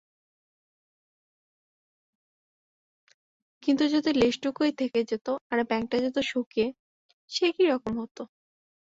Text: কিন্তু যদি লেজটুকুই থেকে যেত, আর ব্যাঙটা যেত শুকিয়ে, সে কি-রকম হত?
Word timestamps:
কিন্তু 3.63 3.83
যদি 3.87 4.11
লেজটুকুই 4.13 4.71
থেকে 4.77 4.99
যেত, 5.03 5.27
আর 5.51 5.59
ব্যাঙটা 5.69 5.97
যেত 5.99 6.17
শুকিয়ে, 6.31 6.67
সে 7.31 7.45
কি-রকম 7.55 7.93
হত? 8.01 8.17